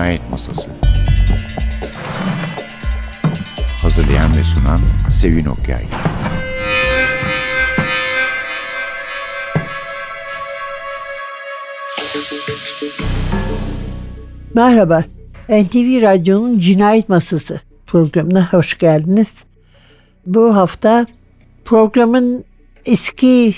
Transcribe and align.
Cinayet 0.00 0.30
Masası 0.30 0.70
Hazırlayan 3.82 4.36
ve 4.36 4.44
sunan 4.44 4.80
Sevin 5.12 5.44
Okyay 5.44 5.84
Merhaba, 14.54 15.04
NTV 15.48 16.02
Radyo'nun 16.02 16.58
Cinayet 16.58 17.08
Masası 17.08 17.60
programına 17.86 18.52
hoş 18.52 18.78
geldiniz. 18.78 19.28
Bu 20.26 20.56
hafta 20.56 21.06
programın 21.64 22.44
eski 22.86 23.54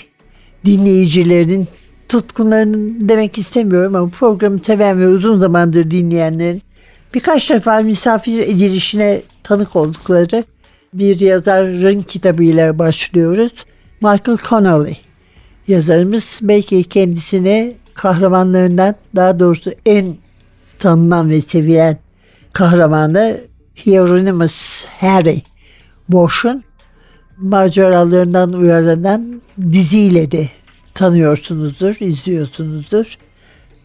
dinleyicilerin, 0.65 1.69
tutkunlarının 2.13 3.09
demek 3.09 3.39
istemiyorum 3.39 3.95
ama 3.95 4.11
programı 4.11 4.59
seven 4.67 5.01
ve 5.01 5.09
uzun 5.09 5.41
zamandır 5.41 5.91
dinleyenlerin 5.91 6.63
birkaç 7.15 7.51
defa 7.51 7.81
misafir 7.81 8.39
edilişine 8.39 9.23
tanık 9.43 9.77
oldukları 9.77 10.45
bir 10.95 11.21
yazarın 11.21 12.01
kitabıyla 12.01 12.79
başlıyoruz. 12.79 13.53
Michael 14.01 14.39
Connolly 14.49 14.97
yazarımız 15.69 16.39
belki 16.43 16.85
kendisine 16.85 17.73
kahramanlarından 17.95 18.95
daha 19.17 19.41
doğrusu 19.41 19.73
en 19.87 20.17
tanınan 20.79 21.31
ve 21.31 21.41
sevilen 21.41 21.99
kahramanı 22.53 23.41
Hieronymus 23.87 24.85
Harry 24.85 25.43
Bosch'un 26.09 26.65
maceralarından 27.39 28.53
uyarlanan 28.53 29.43
diziyle 29.73 30.31
de 30.31 30.49
tanıyorsunuzdur, 30.95 31.97
izliyorsunuzdur. 32.01 33.19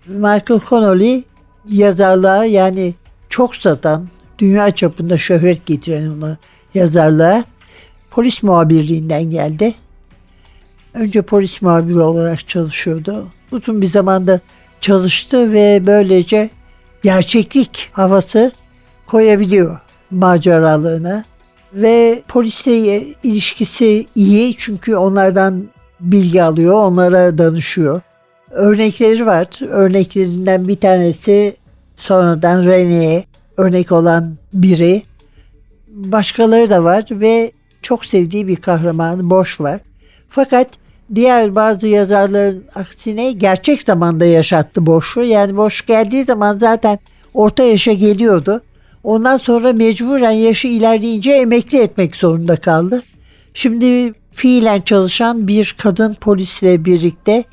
Michael 0.07 0.61
Connolly 0.69 1.23
yazarlığa 1.69 2.45
yani 2.45 2.93
çok 3.29 3.55
satan, 3.55 4.07
dünya 4.39 4.71
çapında 4.71 5.17
şöhret 5.17 5.65
getiren 5.65 6.09
ona 6.09 6.37
yazarlığa 6.73 7.43
polis 8.11 8.43
muhabirliğinden 8.43 9.23
geldi. 9.23 9.75
Önce 10.93 11.21
polis 11.21 11.61
muhabiri 11.61 11.99
olarak 11.99 12.47
çalışıyordu. 12.47 13.27
Uzun 13.51 13.81
bir 13.81 13.87
zamanda 13.87 14.39
çalıştı 14.81 15.53
ve 15.53 15.83
böylece 15.85 16.49
gerçeklik 17.03 17.89
havası 17.91 18.51
koyabiliyor 19.07 19.79
maceralığına. 20.11 21.23
Ve 21.73 22.23
polisle 22.27 23.03
ilişkisi 23.23 24.05
iyi 24.15 24.55
çünkü 24.57 24.95
onlardan 24.95 25.67
bilgi 25.99 26.43
alıyor, 26.43 26.73
onlara 26.73 27.37
danışıyor. 27.37 28.01
Örnekleri 28.51 29.25
var. 29.25 29.47
Örneklerinden 29.69 30.67
bir 30.67 30.75
tanesi 30.75 31.55
sonradan 31.95 32.65
Rene'ye 32.65 33.25
örnek 33.57 33.91
olan 33.91 34.35
biri. 34.53 35.03
Başkaları 35.87 36.69
da 36.69 36.83
var 36.83 37.05
ve 37.11 37.51
çok 37.81 38.05
sevdiği 38.05 38.47
bir 38.47 38.55
kahraman 38.55 39.29
Boş 39.29 39.61
var. 39.61 39.79
Fakat 40.29 40.67
diğer 41.15 41.55
bazı 41.55 41.87
yazarların 41.87 42.63
aksine 42.75 43.31
gerçek 43.31 43.81
zamanda 43.81 44.25
yaşattı 44.25 44.85
Boş'u. 44.85 45.23
Yani 45.23 45.57
Boş 45.57 45.85
geldiği 45.85 46.23
zaman 46.23 46.57
zaten 46.57 46.99
orta 47.33 47.63
yaşa 47.63 47.93
geliyordu. 47.93 48.61
Ondan 49.03 49.37
sonra 49.37 49.73
mecburen 49.73 50.31
yaşı 50.31 50.67
ilerleyince 50.67 51.31
emekli 51.31 51.77
etmek 51.77 52.15
zorunda 52.15 52.55
kaldı. 52.55 53.03
Şimdi 53.57 54.13
fiilen 54.31 54.81
çalışan 54.81 55.47
bir 55.47 55.75
kadın 55.77 56.13
polisle 56.13 56.85
birlikte 56.85 57.43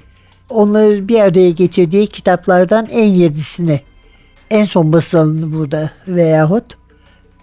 onları 0.51 1.09
bir 1.09 1.21
araya 1.21 1.51
getirdiği 1.51 2.07
kitaplardan 2.07 2.89
en 2.91 3.05
yedisini 3.05 3.81
en 4.51 4.65
son 4.65 4.93
basılanını 4.93 5.53
burada 5.53 5.91
veyahut 6.09 6.65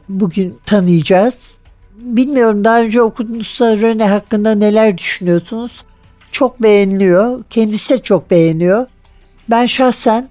bugün 0.09 0.57
tanıyacağız. 0.65 1.33
Bilmiyorum 1.95 2.63
daha 2.63 2.81
önce 2.81 3.01
okudunuzsa 3.01 3.77
Rene 3.77 4.07
hakkında 4.09 4.55
neler 4.55 4.97
düşünüyorsunuz? 4.97 5.83
Çok 6.31 6.63
beğeniliyor. 6.63 7.43
Kendisi 7.49 7.93
de 7.93 7.97
çok 7.97 8.31
beğeniyor. 8.31 8.85
Ben 9.49 9.65
şahsen 9.65 10.29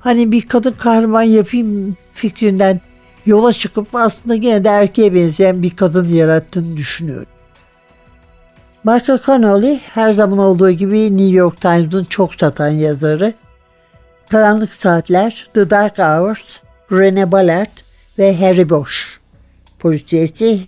hani 0.00 0.32
bir 0.32 0.42
kadın 0.42 0.74
kahraman 0.78 1.22
yapayım 1.22 1.96
fikrinden 2.12 2.80
yola 3.26 3.52
çıkıp 3.52 3.94
aslında 3.94 4.34
yine 4.34 4.64
de 4.64 4.68
erkeğe 4.68 5.14
benzeyen 5.14 5.62
bir 5.62 5.70
kadın 5.70 6.08
yarattığını 6.08 6.76
düşünüyorum. 6.76 7.37
Michael 8.84 9.18
Connolly 9.26 9.80
her 9.84 10.12
zaman 10.12 10.38
olduğu 10.38 10.70
gibi 10.70 11.16
New 11.16 11.36
York 11.36 11.60
Times'ın 11.60 12.04
çok 12.04 12.34
satan 12.34 12.68
yazarı. 12.68 13.34
Karanlık 14.28 14.72
Saatler, 14.72 15.48
The 15.54 15.70
Dark 15.70 15.98
Hours, 15.98 16.44
Rene 16.92 17.32
Ballard 17.32 17.78
ve 18.18 18.36
Harry 18.36 18.70
Bosch 18.70 18.92
polisiyesi 19.78 20.60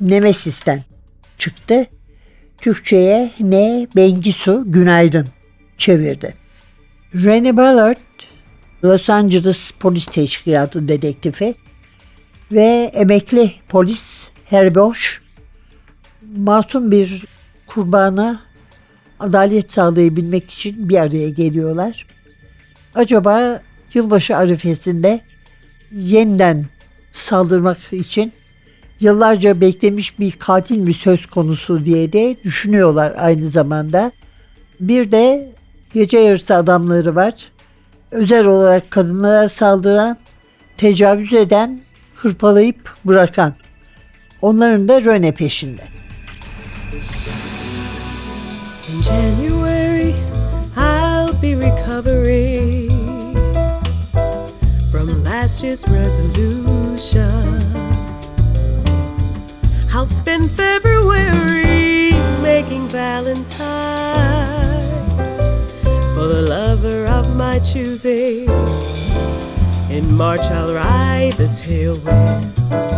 Nemesis'ten 0.00 0.82
çıktı. 1.38 1.86
Türkçe'ye 2.58 3.30
Ne 3.40 3.86
Bengisu 3.96 4.64
Günaydın 4.66 5.26
çevirdi. 5.78 6.34
Rene 7.14 7.56
Ballard 7.56 7.96
Los 8.84 9.10
Angeles 9.10 9.70
Polis 9.80 10.06
Teşkilatı 10.06 10.88
dedektifi 10.88 11.54
ve 12.52 12.90
emekli 12.94 13.52
polis 13.68 14.30
Harry 14.50 14.74
Bosch 14.74 15.00
masum 16.36 16.90
bir 16.90 17.24
kurbana 17.66 18.40
adalet 19.20 19.72
sağlayabilmek 19.72 20.50
için 20.50 20.88
bir 20.88 20.96
araya 20.96 21.30
geliyorlar. 21.30 22.06
Acaba 22.94 23.62
yılbaşı 23.94 24.36
arifesinde 24.36 25.20
yeniden 25.92 26.66
saldırmak 27.12 27.92
için 27.92 28.32
yıllarca 29.00 29.60
beklemiş 29.60 30.18
bir 30.18 30.32
katil 30.32 30.78
mi 30.78 30.94
söz 30.94 31.26
konusu 31.26 31.84
diye 31.84 32.12
de 32.12 32.36
düşünüyorlar 32.44 33.14
aynı 33.18 33.48
zamanda. 33.48 34.12
Bir 34.80 35.10
de 35.10 35.52
gece 35.94 36.18
yarısı 36.18 36.54
adamları 36.54 37.14
var. 37.14 37.34
Özel 38.10 38.46
olarak 38.46 38.90
kadınlara 38.90 39.48
saldıran, 39.48 40.16
tecavüz 40.76 41.32
eden, 41.32 41.80
hırpalayıp 42.16 42.94
bırakan. 43.04 43.54
Onların 44.42 44.88
da 44.88 45.04
Röne 45.04 45.32
peşinde. 45.32 45.82
In 48.96 49.02
January, 49.02 50.14
I'll 50.74 51.34
be 51.34 51.54
recovering 51.54 52.88
from 54.90 55.22
last 55.22 55.62
year's 55.62 55.86
resolution. 55.86 57.28
I'll 59.92 60.06
spend 60.06 60.50
February 60.50 62.12
making 62.40 62.88
Valentine's 62.88 63.56
for 66.14 66.26
the 66.26 66.46
lover 66.48 67.04
of 67.04 67.36
my 67.36 67.58
choosing. 67.58 68.48
In 69.90 70.16
March, 70.16 70.46
I'll 70.46 70.72
ride 70.72 71.34
the 71.34 71.48
tailwinds 71.48 72.96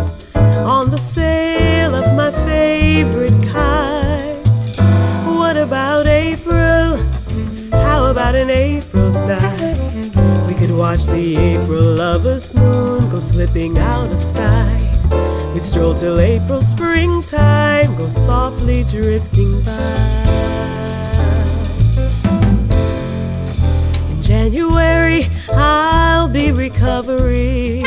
on 0.65 0.91
the 0.91 0.97
sail 0.97 1.93
of 1.93 2.15
my 2.15 2.31
favorite 2.47 3.35
kite. 3.51 3.68
An 8.39 8.49
April's 8.49 9.19
night? 9.21 9.75
We 10.47 10.53
could 10.55 10.71
watch 10.71 11.05
the 11.05 11.35
April 11.35 11.95
lover's 11.95 12.53
moon 12.53 13.09
go 13.09 13.19
slipping 13.19 13.77
out 13.77 14.09
of 14.11 14.23
sight. 14.23 14.81
We'd 15.53 15.65
stroll 15.65 15.93
till 15.93 16.19
April 16.19 16.61
springtime, 16.61 17.97
go 17.97 18.07
softly 18.07 18.85
drifting 18.85 19.61
by. 19.63 20.19
In 24.09 24.21
January, 24.21 25.27
I'll 25.51 26.29
be 26.29 26.51
recovering 26.51 27.83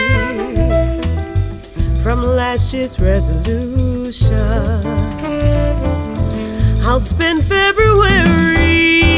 from 2.03 2.23
last 2.23 2.75
year's 2.75 3.01
resolutions. 3.01 4.31
I'll 6.85 7.01
spend 7.01 7.43
February 7.45 9.12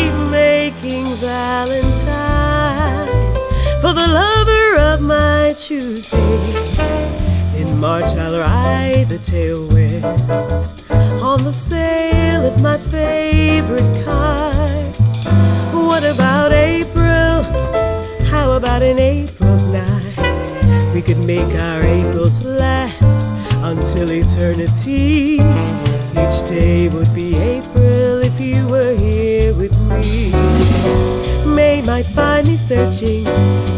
making 0.64 1.05
Valentine's 1.20 2.06
for 3.82 3.93
the 3.93 4.06
lover 4.20 4.78
of 4.81 5.02
my 5.02 5.52
choosing. 5.58 6.40
In 7.61 7.78
March, 7.78 8.14
I'll 8.16 8.40
ride 8.40 9.11
the 9.11 9.19
tailwinds 9.19 10.66
on 11.22 11.44
the 11.44 11.52
sail 11.52 12.46
of 12.46 12.62
my 12.62 12.78
favorite 12.78 13.90
kite. 14.06 14.96
What 15.75 16.02
about 16.02 16.52
April? 16.52 17.43
How 18.32 18.52
about 18.52 18.82
an 18.82 18.99
April's 18.99 19.66
night? 19.66 20.94
We 20.94 21.02
could 21.02 21.19
make 21.19 21.52
our 21.69 21.82
Aprils 21.82 22.43
last 22.43 23.26
until 23.62 24.11
eternity. 24.11 25.40
Each 26.22 26.38
day 26.49 26.88
would 26.88 27.12
be 27.14 27.37
April 27.37 28.25
if 28.25 28.40
you 28.40 28.66
were 28.66 28.94
here 28.96 29.34
might 31.94 32.06
find 32.06 32.49
me 32.49 32.56
searching 32.56 33.25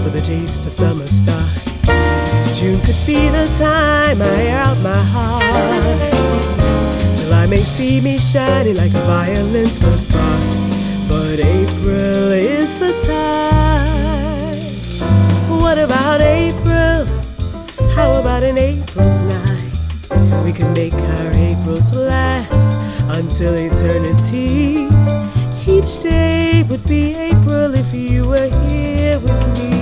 for 0.03 0.09
the 0.09 0.23
taste 0.25 0.65
of 0.65 0.73
summer 0.73 1.05
star. 1.05 1.47
June 2.55 2.81
could 2.81 2.97
be 3.05 3.29
the 3.29 3.45
time 3.59 4.23
I 4.23 4.43
air 4.49 4.59
out 4.61 4.79
my 4.79 5.03
heart. 5.15 5.45
July 7.15 7.45
may 7.47 7.59
see 7.59 8.01
me 8.01 8.17
shining 8.17 8.77
like 8.77 8.95
a 8.95 9.05
violin's 9.05 9.77
first 9.77 10.05
spark. 10.05 10.45
But 11.11 11.41
April 11.45 12.33
is 12.33 12.79
the 12.79 12.93
time. 13.05 14.63
What 15.61 15.77
about 15.77 16.23
April? 16.23 17.05
How 17.97 18.19
about 18.19 18.43
an 18.45 18.57
April's 18.57 19.21
night? 19.21 20.43
We 20.43 20.55
can 20.55 20.73
make 20.73 20.95
our 20.95 21.33
Aprils 21.33 21.93
last 21.93 22.77
until 23.11 23.55
eternity. 23.57 24.89
Each 25.69 26.01
day 26.01 26.63
would 26.69 26.87
be 26.87 27.17
April 27.17 27.75
if 27.75 27.93
you 27.93 28.29
were 28.29 28.49
here 28.69 29.19
with 29.19 29.59
me. 29.59 29.76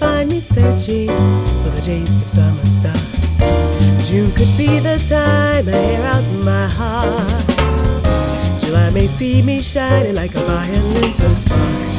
Find 0.00 0.32
me 0.32 0.40
searching 0.40 1.08
for 1.62 1.70
the 1.76 1.82
taste 1.84 2.20
of 2.22 2.28
summer 2.28 2.64
star. 2.64 2.96
June 4.02 4.32
could 4.32 4.52
be 4.56 4.78
the 4.80 4.96
time 4.98 5.68
I 5.68 5.76
air 5.92 6.04
out 6.12 6.24
my 6.42 6.66
heart. 6.66 7.44
July 8.60 8.90
may 8.90 9.06
see 9.06 9.42
me 9.42 9.58
shining 9.60 10.14
like 10.14 10.34
a 10.34 10.40
violin's 10.40 11.18
her 11.18 11.34
spark. 11.42 11.90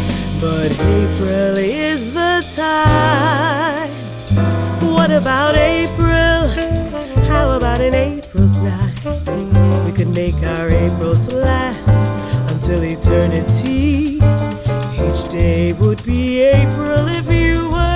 But 0.41 0.71
April 0.71 1.57
is 1.57 2.13
the 2.13 2.43
time. 2.55 3.89
What 4.91 5.11
about 5.11 5.55
April? 5.55 6.47
How 7.29 7.51
about 7.51 7.81
an 7.81 7.93
April's 7.93 8.57
night? 8.57 9.85
We 9.85 9.91
could 9.91 10.13
make 10.13 10.35
our 10.57 10.69
Aprils 10.69 11.31
last 11.31 12.11
until 12.51 12.83
eternity. 12.83 14.19
Each 15.05 15.29
day 15.29 15.73
would 15.73 16.03
be 16.03 16.41
April 16.41 17.07
if 17.09 17.31
you 17.31 17.69
were 17.69 17.90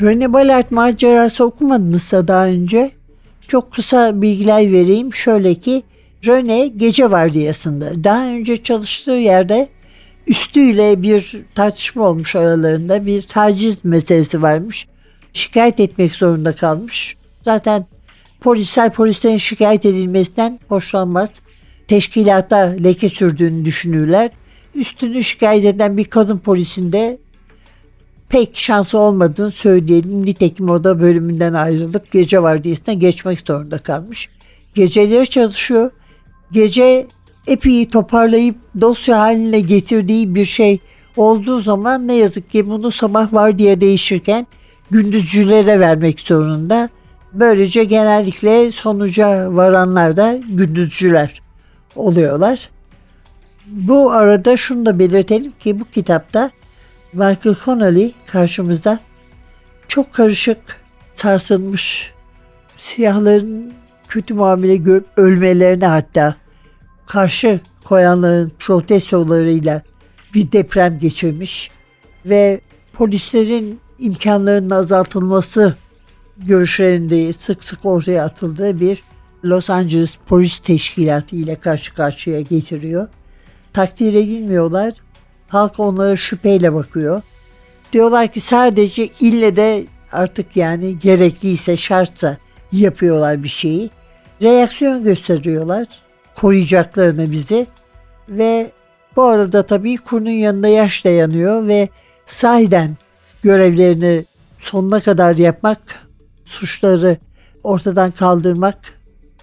Rene 0.00 0.32
Ballard 0.32 0.66
macerası 0.70 1.44
okumadınızsa 1.44 2.28
daha 2.28 2.46
önce 2.46 2.90
çok 3.48 3.72
kısa 3.72 4.22
bilgiler 4.22 4.72
vereyim. 4.72 5.14
Şöyle 5.14 5.54
ki 5.54 5.82
Rene 6.26 6.66
gece 6.66 7.10
vardiyasında 7.10 8.04
daha 8.04 8.26
önce 8.26 8.62
çalıştığı 8.62 9.10
yerde 9.10 9.68
üstüyle 10.26 11.02
bir 11.02 11.36
tartışma 11.54 12.08
olmuş 12.08 12.36
aralarında 12.36 13.06
bir 13.06 13.22
taciz 13.22 13.76
meselesi 13.84 14.42
varmış. 14.42 14.86
Şikayet 15.32 15.80
etmek 15.80 16.14
zorunda 16.14 16.52
kalmış. 16.52 17.16
Zaten 17.44 17.86
polisler 18.40 18.92
polislerin 18.92 19.36
şikayet 19.36 19.86
edilmesinden 19.86 20.60
hoşlanmaz. 20.68 21.28
Teşkilata 21.88 22.56
leke 22.56 23.08
sürdüğünü 23.08 23.64
düşünürler. 23.64 24.30
Üstünü 24.74 25.24
şikayet 25.24 25.64
eden 25.64 25.96
bir 25.96 26.04
kadın 26.04 26.38
polisinde 26.38 27.18
pek 28.28 28.56
şansı 28.56 28.98
olmadığını 28.98 29.50
söyleyelim. 29.50 30.26
Nitekim 30.26 30.70
o 30.70 30.84
da 30.84 31.00
bölümünden 31.00 31.54
ayrılıp 31.54 32.12
gece 32.12 32.42
vardiyasına 32.42 32.94
geçmek 32.94 33.40
zorunda 33.40 33.78
kalmış. 33.78 34.28
Geceleri 34.74 35.30
çalışıyor. 35.30 35.90
Gece 36.52 37.06
epey 37.46 37.88
toparlayıp 37.88 38.56
dosya 38.80 39.18
haline 39.18 39.60
getirdiği 39.60 40.34
bir 40.34 40.44
şey 40.44 40.78
olduğu 41.16 41.60
zaman 41.60 42.08
ne 42.08 42.14
yazık 42.14 42.50
ki 42.50 42.68
bunu 42.68 42.90
sabah 42.90 43.32
var 43.32 43.58
diye 43.58 43.80
değişirken 43.80 44.46
gündüzcülere 44.90 45.80
vermek 45.80 46.20
zorunda. 46.20 46.88
Böylece 47.32 47.84
genellikle 47.84 48.70
sonuca 48.70 49.56
varanlar 49.56 50.16
da 50.16 50.38
gündüzcüler 50.48 51.42
oluyorlar. 51.96 52.70
Bu 53.66 54.12
arada 54.12 54.56
şunu 54.56 54.86
da 54.86 54.98
belirtelim 54.98 55.52
ki 55.60 55.80
bu 55.80 55.84
kitapta 55.84 56.50
Michael 57.16 57.56
Connolly 57.64 58.12
karşımızda 58.26 59.00
çok 59.88 60.12
karışık, 60.12 60.58
sarsılmış, 61.16 62.12
siyahların 62.76 63.72
kötü 64.08 64.34
muamele 64.34 64.76
görüp 64.76 65.06
ölmelerine 65.16 65.86
hatta 65.86 66.34
karşı 67.06 67.60
koyanların 67.84 68.52
protestolarıyla 68.58 69.82
bir 70.34 70.52
deprem 70.52 70.98
geçirmiş 70.98 71.70
ve 72.26 72.60
polislerin 72.92 73.80
imkanlarının 73.98 74.70
azaltılması 74.70 75.76
görüşlerinde 76.36 77.32
sık 77.32 77.64
sık 77.64 77.86
ortaya 77.86 78.24
atıldığı 78.24 78.80
bir 78.80 79.02
Los 79.44 79.70
Angeles 79.70 80.14
Polis 80.26 80.58
Teşkilatı 80.58 81.36
ile 81.36 81.60
karşı 81.60 81.94
karşıya 81.94 82.40
getiriyor. 82.40 83.08
Takdir 83.72 84.14
edilmiyorlar. 84.14 84.94
Halk 85.48 85.80
onlara 85.80 86.16
şüpheyle 86.16 86.74
bakıyor. 86.74 87.22
Diyorlar 87.92 88.32
ki 88.32 88.40
sadece 88.40 89.08
ille 89.20 89.56
de 89.56 89.84
artık 90.12 90.56
yani 90.56 90.98
gerekliyse 90.98 91.76
şartsa 91.76 92.36
yapıyorlar 92.72 93.42
bir 93.42 93.48
şeyi. 93.48 93.90
Reaksiyon 94.42 95.04
gösteriyorlar. 95.04 95.86
Koruyacaklarını 96.34 97.32
bizi. 97.32 97.66
Ve 98.28 98.70
bu 99.16 99.22
arada 99.22 99.66
tabii 99.66 99.96
kurunun 99.96 100.30
yanında 100.30 100.68
yaş 100.68 101.04
dayanıyor 101.04 101.66
ve 101.66 101.88
sahiden 102.26 102.96
görevlerini 103.42 104.24
sonuna 104.60 105.00
kadar 105.00 105.36
yapmak, 105.36 105.78
suçları 106.44 107.16
ortadan 107.64 108.10
kaldırmak, 108.10 108.78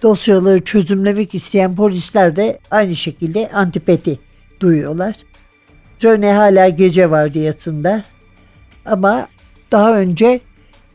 dosyaları 0.02 0.64
çözümlemek 0.64 1.34
isteyen 1.34 1.76
polisler 1.76 2.36
de 2.36 2.58
aynı 2.70 2.96
şekilde 2.96 3.50
antipati 3.52 4.18
duyuyorlar. 4.60 5.14
Rene 6.04 6.32
hala 6.32 6.68
gece 6.68 7.10
vardiyasında 7.10 8.02
ama 8.86 9.28
daha 9.72 9.98
önce 9.98 10.40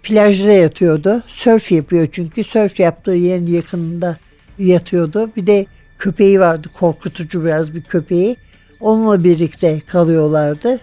plajda 0.04 0.52
yatıyordu. 0.52 1.24
Sörf 1.28 1.72
yapıyor 1.72 2.08
çünkü. 2.12 2.44
Sörf 2.44 2.80
yaptığı 2.80 3.12
yerin 3.12 3.48
yakınında 3.48 4.18
yatıyordu. 4.58 5.32
Bir 5.36 5.48
de 5.48 5.66
köpeği 6.00 6.40
vardı. 6.40 6.68
Korkutucu 6.74 7.46
biraz 7.46 7.74
bir 7.76 7.82
köpeği. 7.82 8.36
Onunla 8.80 9.24
birlikte 9.24 9.80
kalıyorlardı. 9.80 10.80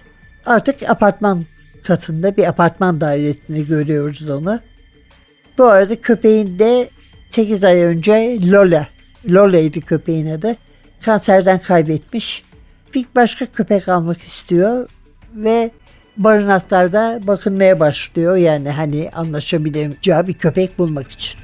Artık 0.47 0.91
apartman 0.91 1.45
katında 1.83 2.37
bir 2.37 2.45
apartman 2.49 3.01
dairesinde 3.01 3.61
görüyoruz 3.61 4.31
onu. 4.31 4.61
Bu 5.59 5.65
arada 5.65 6.01
köpeğin 6.01 6.59
de 6.59 6.89
8 7.31 7.65
ay 7.65 7.83
önce 7.83 8.39
Lola, 8.51 8.87
Lola'ydı 9.31 9.81
köpeğin 9.81 10.27
adı. 10.27 10.57
Kanserden 11.01 11.59
kaybetmiş. 11.59 12.46
Bir 12.97 13.07
başka 13.17 13.47
köpek 13.47 13.89
almak 13.89 14.23
istiyor 14.23 14.89
ve 15.35 15.71
barınaklarda 16.17 17.21
bakınmaya 17.27 17.81
başlıyor. 17.81 18.37
Yani 18.37 18.71
hani 18.71 19.11
anlaşabileceği 19.13 20.27
bir 20.27 20.35
köpek 20.35 20.79
bulmak 20.79 21.11
için. 21.11 21.41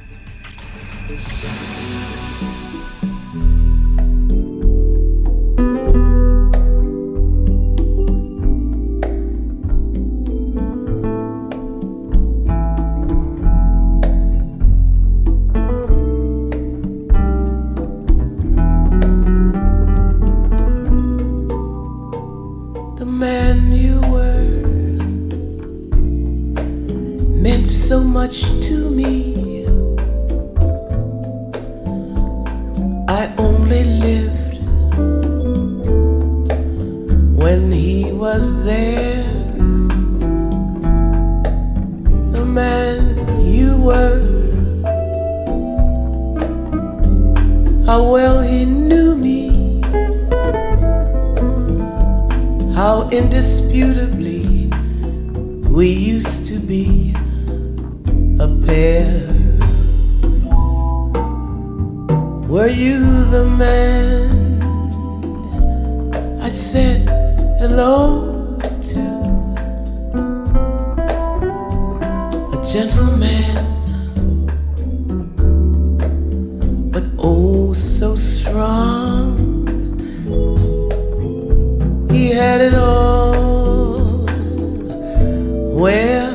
Where 85.82 86.30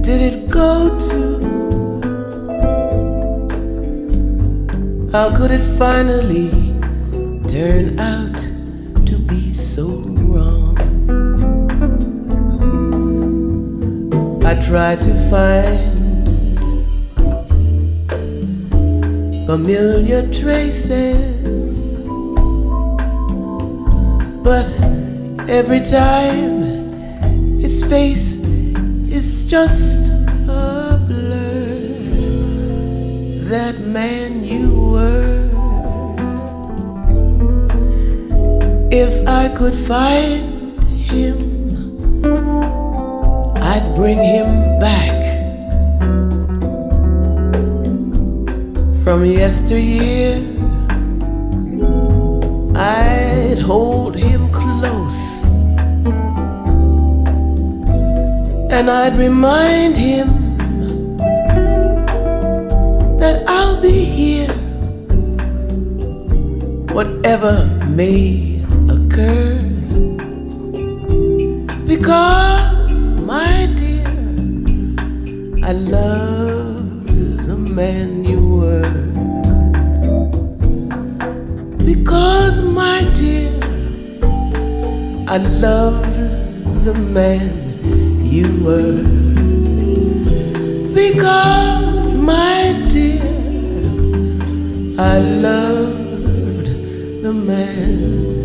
did 0.00 0.20
it 0.32 0.48
go 0.48 0.96
to? 0.96 1.20
How 5.10 5.36
could 5.36 5.50
it 5.50 5.64
finally 5.76 6.50
turn 7.48 7.98
out 7.98 8.38
to 9.08 9.18
be 9.18 9.52
so 9.52 9.88
wrong? 10.22 10.78
I 14.46 14.54
tried 14.64 15.00
to 15.00 15.14
find 15.30 15.90
familiar 19.46 20.22
traces, 20.32 21.96
but 24.44 24.70
every 25.50 25.80
time 25.80 27.58
his 27.58 27.82
face 27.82 28.39
just 29.50 30.12
a 30.48 30.96
blur. 31.08 31.74
That 33.50 33.80
man 33.80 34.44
you 34.44 34.92
were. 34.92 35.48
If 38.92 39.26
I 39.26 39.48
could 39.58 39.74
find 39.74 40.78
him, 41.10 41.36
I'd 43.56 43.92
bring 43.96 44.18
him 44.18 44.78
back 44.78 45.18
from 49.02 49.24
yesteryear. 49.24 50.36
I'd 52.76 53.58
hold 53.58 53.99
and 58.80 58.90
I'd 58.90 59.14
remind 59.18 59.94
him 59.94 60.56
that 63.18 63.44
I'll 63.46 63.78
be 63.82 64.04
here, 64.18 64.54
whatever 66.94 67.66
may 67.86 68.64
occur. 68.88 69.58
Because, 71.86 73.16
my 73.16 73.68
dear, 73.76 74.08
I 75.62 75.72
love 75.72 77.06
the 77.48 77.56
man 77.58 78.24
you 78.24 78.40
were. 78.60 78.94
Because, 81.84 82.62
my 82.64 83.06
dear, 83.12 83.52
I 85.28 85.36
love 85.36 86.00
the 86.86 86.94
man 87.12 87.69
you 88.40 88.64
were. 88.64 89.02
Because, 90.94 92.16
my 92.16 92.72
dear, 92.88 93.22
I 94.98 95.18
loved 95.46 96.68
the 97.22 97.32
man 97.34 98.39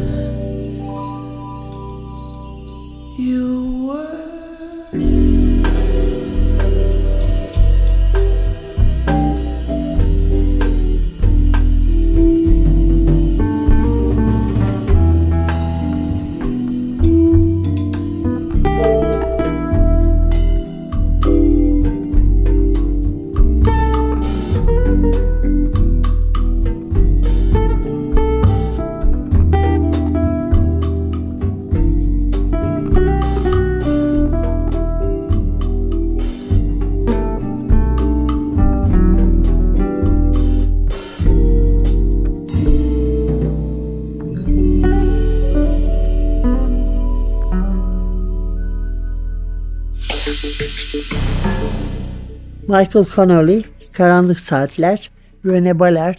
Michael 52.75 53.05
Connolly, 53.15 53.63
Karanlık 53.91 54.39
Saatler, 54.39 55.11
Rene 55.45 55.79
Ballard 55.79 56.15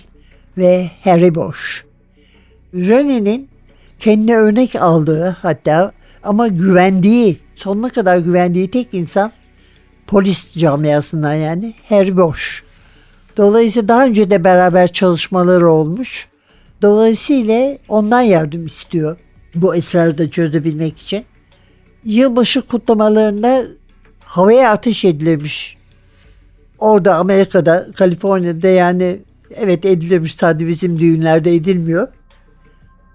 ve 0.59 0.91
Harry 1.05 1.35
Bosch. 1.35 1.59
Rene'nin 2.75 3.49
kendine 4.01 4.37
örnek 4.37 4.75
aldığı 4.75 5.37
hatta 5.43 5.93
ama 6.23 6.49
güvendiği, 6.49 7.41
sonuna 7.55 7.89
kadar 7.89 8.19
güvendiği 8.19 8.71
tek 8.71 8.89
insan 8.93 9.33
polis 10.07 10.53
camiasından 10.53 11.35
yani 11.35 11.75
Harry 11.89 12.17
Bosch. 12.17 12.43
Dolayısıyla 13.37 13.89
daha 13.89 14.05
önce 14.05 14.31
de 14.31 14.45
beraber 14.45 14.93
çalışmaları 14.93 15.71
olmuş. 15.71 16.29
Dolayısıyla 16.83 17.79
ondan 17.89 18.23
yardım 18.23 18.67
istiyor 18.67 19.17
bu 19.55 19.75
esrarı 19.75 20.19
da 20.19 20.31
çözebilmek 20.31 20.99
için. 20.99 21.25
Yılbaşı 22.05 22.63
kutlamalarında 22.63 23.65
havaya 24.25 24.71
ateş 24.71 25.05
edilmiş 25.05 25.77
orada 26.79 27.17
Amerika'da, 27.17 27.87
Kaliforniya'da 27.97 28.69
yani 28.69 29.21
evet 29.55 29.85
edilirmiş 29.85 30.35
sadece 30.35 30.69
bizim 30.69 30.99
düğünlerde 30.99 31.55
edilmiyor. 31.55 32.09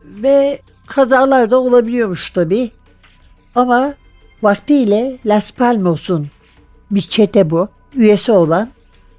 Ve 0.04 0.60
kazalar 0.88 1.52
da 1.52 1.60
olabiliyormuş 1.60 2.32
tabii. 2.32 2.72
Ama 3.56 3.94
vaktiyle 4.44 5.18
Las 5.26 5.52
Palmas'un 5.52 6.28
bir 6.92 7.02
çete 7.02 7.50
bu, 7.50 7.70
üyesi 7.96 8.32
olan, 8.32 8.70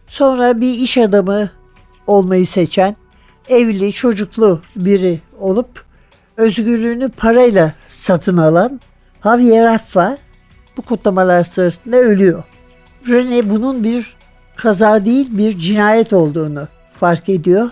sonra 0.06 0.60
bir 0.60 0.74
iş 0.74 0.98
adamı 0.98 1.50
olmayı 2.06 2.46
seçen, 2.46 2.96
evli, 3.48 3.92
çocuklu 3.92 4.60
biri 4.76 5.20
olup 5.40 5.84
özgürlüğünü 6.36 7.08
parayla 7.08 7.72
satın 7.88 8.36
alan 8.36 8.80
Javier 9.24 9.64
Rafa 9.64 10.16
bu 10.76 10.82
kutlamalar 10.82 11.44
sırasında 11.44 11.96
ölüyor. 11.96 12.44
Rene 13.08 13.50
bunun 13.50 13.84
bir 13.84 14.16
kaza 14.56 15.04
değil 15.04 15.28
bir 15.30 15.58
cinayet 15.58 16.12
olduğunu 16.12 16.68
fark 17.00 17.28
ediyor. 17.28 17.70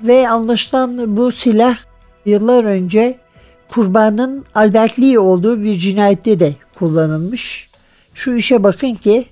Ve 0.00 0.28
anlaşılan 0.28 1.16
bu 1.16 1.32
silah 1.32 1.78
yıllar 2.26 2.64
önce 2.64 3.18
kurbanın 3.68 4.44
Albert 4.54 5.00
Lee 5.00 5.18
olduğu 5.18 5.62
bir 5.62 5.78
cinayette 5.78 6.40
de 6.40 6.52
kullanılmış. 6.78 7.70
Şu 8.14 8.34
işe 8.34 8.62
bakın 8.62 8.94
ki 8.94 9.26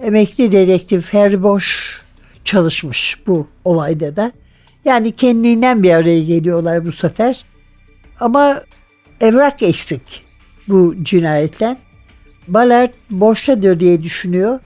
emekli 0.00 0.52
dedektif 0.52 1.14
Harry 1.14 1.42
Bosch 1.42 1.66
çalışmış 2.44 3.18
bu 3.26 3.46
olayda 3.64 4.16
da. 4.16 4.32
Yani 4.84 5.12
kendinden 5.12 5.82
bir 5.82 5.90
araya 5.90 6.22
geliyorlar 6.22 6.84
bu 6.84 6.92
sefer. 6.92 7.44
Ama 8.20 8.62
evrak 9.20 9.62
eksik 9.62 10.22
bu 10.68 10.94
cinayetten. 11.02 11.78
Ballard 12.48 12.92
boştadır 13.10 13.80
diye 13.80 14.02
düşünüyor. 14.02 14.60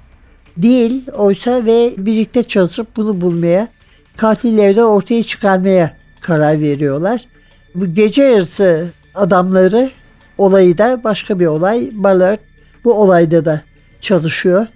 Değil 0.57 1.11
oysa 1.11 1.65
ve 1.65 1.95
birlikte 1.97 2.43
çalışıp 2.43 2.97
bunu 2.97 3.21
bulmaya, 3.21 3.69
katilleri 4.17 4.77
de 4.77 4.85
ortaya 4.85 5.23
çıkarmaya 5.23 5.97
karar 6.21 6.61
veriyorlar. 6.61 7.27
Bu 7.75 7.95
gece 7.95 8.23
yarısı 8.23 8.89
adamları 9.15 9.91
olayı 10.39 10.79
da 10.79 11.05
başka 11.05 11.41
bir 11.41 11.47
olay. 11.47 11.91
Ballard 11.93 12.39
bu 12.85 12.95
olayda 12.95 13.45
da 13.45 13.61
çalışıyor. 14.01 14.67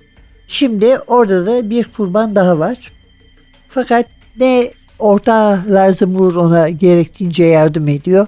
Şimdi 0.49 0.99
orada 0.99 1.47
da 1.47 1.71
bir 1.71 1.85
kurban 1.85 2.35
daha 2.35 2.59
var. 2.59 2.93
Fakat 3.69 4.07
ne 4.41 4.71
orta 4.99 5.65
Lazımur 5.71 6.35
ona 6.35 6.69
gerektiğince 6.69 7.45
yardım 7.45 7.89
ediyor 7.89 8.27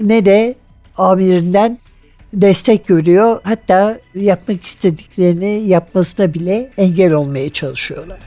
ne 0.00 0.24
de 0.24 0.54
amirinden 0.96 1.78
destek 2.32 2.86
görüyor. 2.86 3.40
Hatta 3.42 4.00
yapmak 4.14 4.66
istediklerini 4.66 5.62
yapmasına 5.66 6.34
bile 6.34 6.70
engel 6.76 7.12
olmaya 7.12 7.52
çalışıyorlar. 7.52 8.18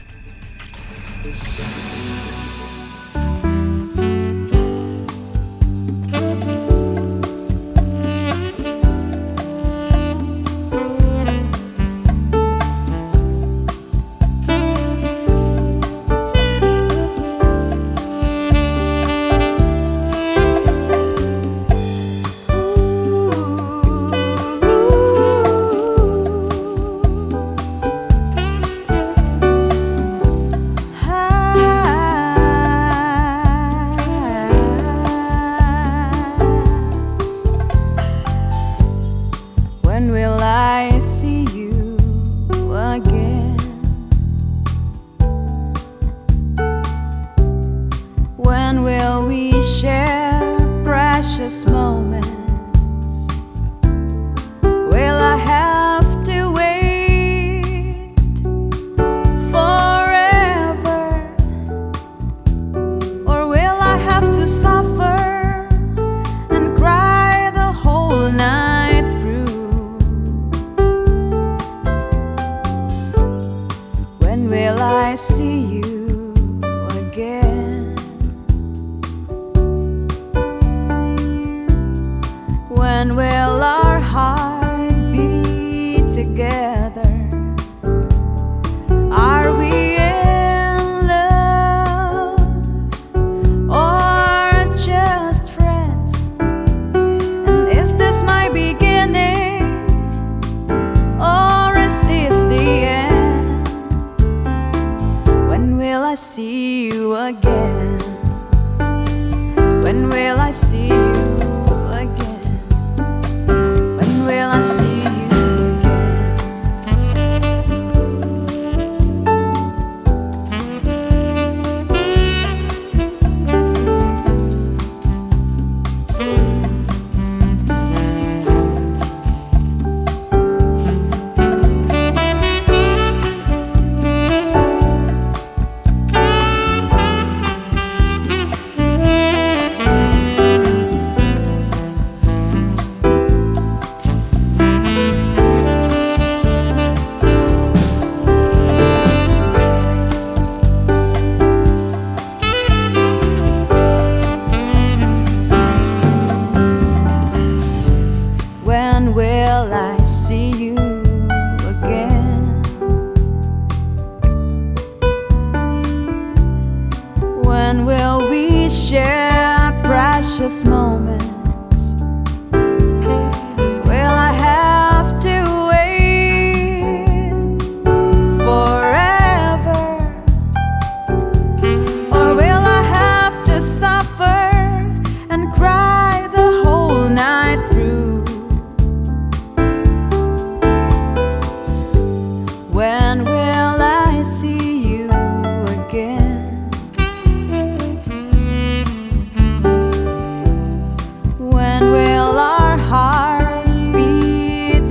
nasci. 110.44 111.03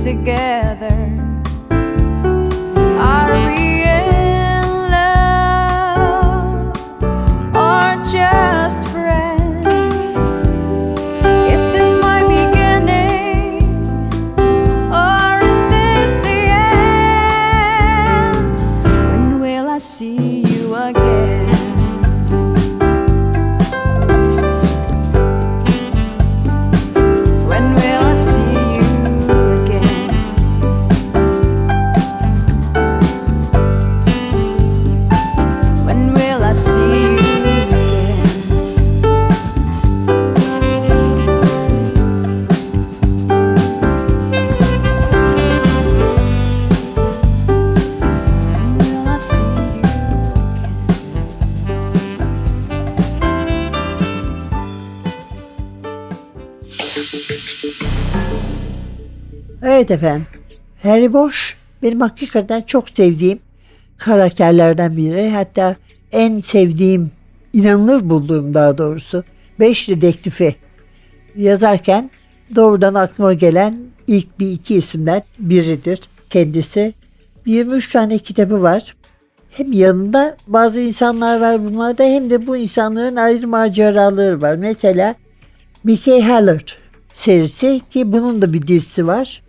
together. 0.04 1.03
Evet 59.74 59.90
efendim. 59.90 60.26
Harry 60.82 61.12
Bosch 61.12 61.36
benim 61.82 62.00
hakikaten 62.00 62.62
çok 62.62 62.88
sevdiğim 62.88 63.38
karakterlerden 63.98 64.96
biri. 64.96 65.30
Hatta 65.30 65.76
en 66.12 66.40
sevdiğim, 66.40 67.10
inanılır 67.52 68.10
bulduğum 68.10 68.54
daha 68.54 68.78
doğrusu 68.78 69.24
Beş 69.60 69.88
Dedektifi 69.88 70.56
yazarken 71.36 72.10
doğrudan 72.56 72.94
aklıma 72.94 73.32
gelen 73.32 73.78
ilk 74.06 74.38
bir 74.38 74.52
iki 74.52 74.74
isimden 74.74 75.22
biridir 75.38 76.00
kendisi. 76.30 76.94
23 77.46 77.92
tane 77.92 78.18
kitabı 78.18 78.62
var. 78.62 78.96
Hem 79.50 79.72
yanında 79.72 80.36
bazı 80.46 80.80
insanlar 80.80 81.40
var 81.40 81.64
bunlarda 81.64 82.04
hem 82.04 82.30
de 82.30 82.46
bu 82.46 82.56
insanların 82.56 83.16
ayrı 83.16 83.48
maceraları 83.48 84.42
var. 84.42 84.54
Mesela 84.54 85.14
Mickey 85.84 86.20
Haller 86.20 86.78
serisi 87.14 87.80
ki 87.90 88.12
bunun 88.12 88.42
da 88.42 88.52
bir 88.52 88.66
dizisi 88.66 89.06
var. 89.06 89.43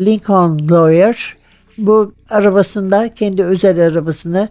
Lincoln 0.00 0.68
Lawyer 0.70 1.36
bu 1.78 2.12
arabasında 2.30 3.14
kendi 3.14 3.44
özel 3.44 3.80
arabasını 3.80 4.48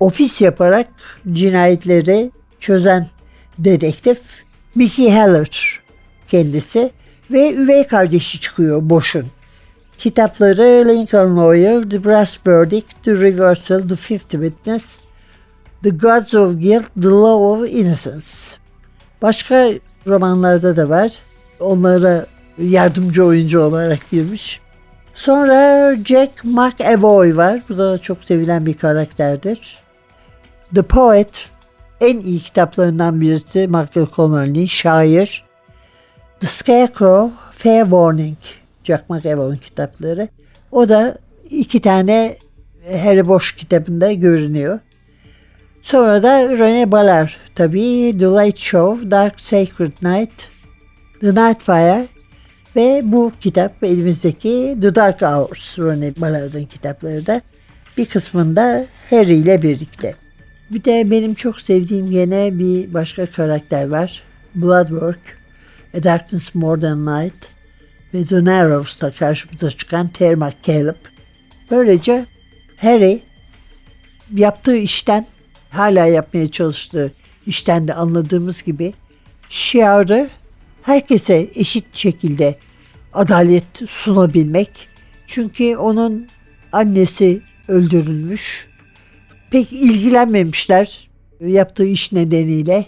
ofis 0.00 0.40
yaparak 0.40 0.88
cinayetleri 1.32 2.30
çözen 2.60 3.06
dedektif 3.58 4.20
Mickey 4.74 5.10
Haller 5.10 5.80
kendisi 6.28 6.90
ve 7.30 7.54
üvey 7.54 7.86
kardeşi 7.86 8.40
çıkıyor 8.40 8.80
Boş'un. 8.82 9.26
Kitapları 9.98 10.88
Lincoln 10.88 11.36
Lawyer, 11.36 11.90
The 11.90 12.04
Brass 12.04 12.46
Verdict, 12.46 13.02
The 13.02 13.12
Reversal, 13.12 13.88
The 13.88 13.96
Fifth 13.96 14.30
Witness, 14.30 14.84
The 15.82 15.90
Gods 15.90 16.34
of 16.34 16.54
Guilt, 16.54 16.84
The 17.02 17.08
Law 17.08 17.44
of 17.44 17.70
Innocence. 17.70 18.28
Başka 19.22 19.70
romanlarda 20.06 20.76
da 20.76 20.88
var. 20.88 21.12
Onlara 21.60 22.26
yardımcı 22.58 23.24
oyuncu 23.24 23.60
olarak 23.60 24.10
girmiş. 24.10 24.60
Sonra 25.20 25.96
Jack 26.04 26.44
McAvoy 26.44 27.36
var. 27.36 27.60
Bu 27.68 27.78
da 27.78 27.98
çok 27.98 28.24
sevilen 28.24 28.66
bir 28.66 28.74
karakterdir. 28.74 29.78
The 30.74 30.82
Poet 30.82 31.28
en 32.00 32.20
iyi 32.20 32.40
kitaplarından 32.40 33.20
birisi 33.20 33.58
Michael 33.58 34.06
Connelly, 34.16 34.68
şair. 34.68 35.44
The 36.40 36.46
Scarecrow, 36.46 37.34
Fair 37.52 37.82
Warning, 37.82 38.36
Jack 38.84 39.10
McAvoy'un 39.10 39.56
kitapları. 39.56 40.28
O 40.72 40.88
da 40.88 41.18
iki 41.50 41.80
tane 41.80 42.36
Harry 43.02 43.28
Bosch 43.28 43.56
kitabında 43.56 44.12
görünüyor. 44.12 44.78
Sonra 45.82 46.22
da 46.22 46.42
René 46.42 46.90
Ballard 46.90 47.30
tabii 47.54 48.18
The 48.18 48.26
Light 48.26 48.58
Show, 48.58 49.10
Dark 49.10 49.40
Sacred 49.40 49.92
Night, 50.02 50.48
The 51.20 51.34
Night 51.34 51.62
Fire 51.62 52.08
ve 52.76 53.02
bu 53.04 53.32
kitap 53.40 53.84
elimizdeki 53.84 54.78
The 54.82 54.94
Dark 54.94 55.22
Hours 55.22 55.78
René 55.78 56.20
Ballard'ın 56.20 56.64
kitapları 56.64 57.26
da 57.26 57.42
bir 57.96 58.06
kısmında 58.06 58.86
Harry 59.10 59.34
ile 59.34 59.62
birlikte. 59.62 60.14
Bir 60.70 60.84
de 60.84 61.10
benim 61.10 61.34
çok 61.34 61.60
sevdiğim 61.60 62.06
yine 62.06 62.58
bir 62.58 62.94
başka 62.94 63.26
karakter 63.26 63.88
var. 63.88 64.22
Bloodwork, 64.54 65.38
A 65.94 66.02
Darkness 66.02 66.54
More 66.54 66.80
Than 66.80 67.06
Night 67.06 67.48
ve 68.14 68.24
The 68.24 68.44
Narrows'ta 68.44 69.10
karşımıza 69.10 69.70
çıkan 69.70 70.08
Terry 70.08 70.36
McCaleb. 70.36 70.94
Böylece 71.70 72.26
Harry 72.76 73.22
yaptığı 74.34 74.76
işten 74.76 75.26
hala 75.70 76.06
yapmaya 76.06 76.50
çalıştığı 76.50 77.12
işten 77.46 77.88
de 77.88 77.94
anladığımız 77.94 78.62
gibi 78.62 78.92
şiarı 79.48 80.30
herkese 80.82 81.48
eşit 81.54 81.84
şekilde 81.92 82.54
adalet 83.12 83.64
sunabilmek. 83.88 84.70
Çünkü 85.26 85.76
onun 85.76 86.26
annesi 86.72 87.40
öldürülmüş. 87.68 88.68
Pek 89.50 89.72
ilgilenmemişler 89.72 91.08
yaptığı 91.40 91.84
iş 91.84 92.12
nedeniyle 92.12 92.86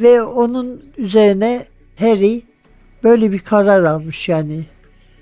ve 0.00 0.22
onun 0.22 0.82
üzerine 0.98 1.66
Harry 1.98 2.42
böyle 3.02 3.32
bir 3.32 3.38
karar 3.38 3.84
almış 3.84 4.28
yani. 4.28 4.64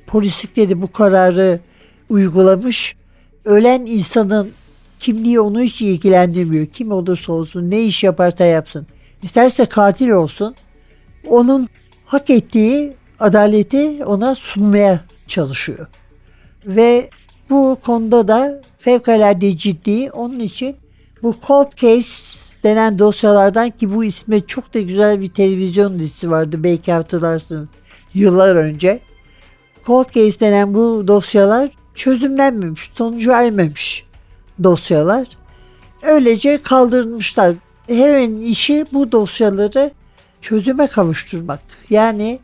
Polislikte 0.06 0.68
de 0.68 0.82
bu 0.82 0.92
kararı 0.92 1.60
uygulamış. 2.08 2.96
Ölen 3.44 3.86
insanın 3.86 4.50
kimliği 5.00 5.40
onu 5.40 5.60
hiç 5.60 5.82
ilgilendirmiyor. 5.82 6.66
Kim 6.66 6.92
olursa 6.92 7.32
olsun, 7.32 7.70
ne 7.70 7.82
iş 7.82 8.04
yaparsa 8.04 8.44
yapsın. 8.44 8.86
İsterse 9.22 9.66
katil 9.66 10.08
olsun. 10.08 10.54
Onun 11.28 11.68
hak 12.12 12.30
ettiği 12.30 12.92
adaleti 13.20 14.04
ona 14.04 14.34
sunmaya 14.34 15.00
çalışıyor. 15.28 15.86
Ve 16.66 17.10
bu 17.50 17.78
konuda 17.82 18.28
da 18.28 18.60
fevkalade 18.78 19.56
ciddi. 19.56 20.10
Onun 20.10 20.40
için 20.40 20.76
bu 21.22 21.34
cold 21.46 21.76
case 21.76 22.38
denen 22.64 22.98
dosyalardan 22.98 23.70
ki 23.70 23.94
bu 23.94 24.04
isme 24.04 24.40
çok 24.40 24.74
da 24.74 24.80
güzel 24.80 25.20
bir 25.20 25.28
televizyon 25.28 25.98
dizisi 25.98 26.30
vardı 26.30 26.64
belki 26.64 26.92
hatırlarsınız 26.92 27.68
yıllar 28.14 28.56
önce. 28.56 29.00
Cold 29.86 30.10
case 30.10 30.40
denen 30.40 30.74
bu 30.74 31.04
dosyalar 31.08 31.70
çözümlenmemiş, 31.94 32.90
sonucu 32.94 33.30
ermemiş 33.30 34.06
dosyalar. 34.62 35.26
Öylece 36.02 36.62
kaldırılmışlar. 36.62 37.54
Hemen 37.86 38.32
işi 38.32 38.86
bu 38.92 39.12
dosyaları 39.12 39.90
çözüme 40.42 40.86
kavuşturmak. 40.86 41.60
Yani 41.90 42.38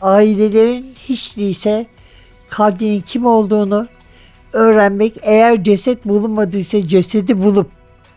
ailelerin 0.00 0.94
hiç 1.08 1.36
değilse 1.36 1.86
katilin 2.50 3.00
kim 3.00 3.26
olduğunu 3.26 3.88
öğrenmek. 4.52 5.16
Eğer 5.22 5.64
ceset 5.64 6.04
bulunmadıysa 6.04 6.88
cesedi 6.88 7.42
bulup 7.42 7.70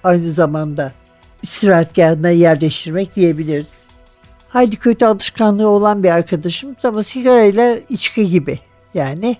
aynı 0.03 0.31
zamanda 0.31 0.91
istirahatgahına 1.41 2.29
yerleştirmek 2.29 3.15
diyebiliriz. 3.15 3.67
Haydi 4.49 4.75
kötü 4.75 5.05
alışkanlığı 5.05 5.67
olan 5.67 6.03
bir 6.03 6.09
arkadaşım 6.09 6.75
ama 6.83 7.03
sigarayla 7.03 7.77
içki 7.89 8.29
gibi 8.29 8.59
yani. 8.93 9.37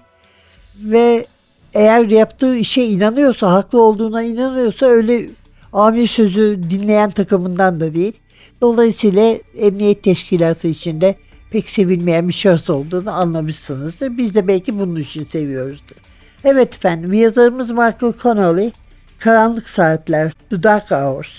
Ve 0.75 1.25
eğer 1.73 2.05
yaptığı 2.05 2.57
işe 2.57 2.83
inanıyorsa, 2.83 3.51
haklı 3.51 3.81
olduğuna 3.81 4.23
inanıyorsa 4.23 4.85
öyle 4.85 5.29
amir 5.73 6.07
sözü 6.07 6.59
dinleyen 6.69 7.11
takımından 7.11 7.79
da 7.79 7.93
değil. 7.93 8.19
Dolayısıyla 8.61 9.37
emniyet 9.57 10.03
teşkilatı 10.03 10.67
içinde 10.67 11.15
pek 11.51 11.69
sevilmeyen 11.69 12.27
bir 12.27 12.33
şahıs 12.33 12.69
olduğunu 12.69 13.11
anlamışsınızdır. 13.11 14.17
Biz 14.17 14.35
de 14.35 14.47
belki 14.47 14.79
bunun 14.79 14.99
için 14.99 15.25
seviyoruzdur. 15.25 15.95
Evet 16.43 16.75
efendim 16.75 17.13
yazarımız 17.13 17.69
Michael 17.69 18.13
Connolly 18.23 18.71
Karanlık 19.19 19.69
Saatler 19.69 20.31
The 20.49 20.63
Dark 20.63 20.91
Hours 20.91 21.33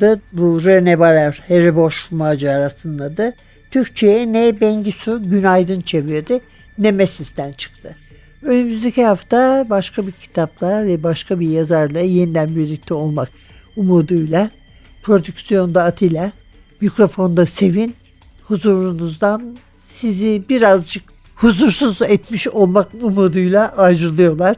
da 0.00 0.18
bu 0.32 0.64
Rene 0.64 0.98
Barer 0.98 1.42
Harry 1.48 1.76
Bosch 1.76 1.96
macerasının 2.10 2.98
adı. 2.98 3.34
Türkçe'ye 3.70 4.32
Ne 4.32 4.60
Bengisu 4.60 5.30
Günaydın 5.30 5.80
çevirdi. 5.80 6.40
Nemesis'ten 6.78 7.52
çıktı. 7.52 7.96
Önümüzdeki 8.42 9.04
hafta 9.04 9.66
başka 9.70 10.06
bir 10.06 10.12
kitapla 10.12 10.86
ve 10.86 11.02
başka 11.02 11.40
bir 11.40 11.48
yazarla 11.48 12.00
yeniden 12.00 12.56
birlikte 12.56 12.94
olmak 12.94 13.28
umuduyla 13.76 14.50
prodüksiyonda 15.06 15.84
Atilla, 15.84 16.32
mikrofonda 16.80 17.46
Sevin, 17.46 17.96
huzurunuzdan 18.44 19.56
sizi 19.82 20.42
birazcık 20.48 21.02
huzursuz 21.34 22.02
etmiş 22.02 22.48
olmak 22.48 22.88
umuduyla 23.02 23.74
ayrılıyorlar. 23.76 24.56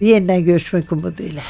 Yeniden 0.00 0.44
görüşmek 0.44 0.92
umuduyla. 0.92 1.42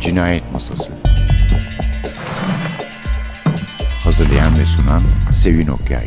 Cinayet 0.00 0.52
Masası 0.52 0.92
Hazırlayan 4.04 4.58
ve 4.58 4.66
sunan 4.66 5.02
Sevin 5.34 5.66
Okyay 5.66 6.06